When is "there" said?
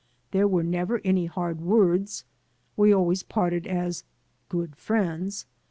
0.31-0.47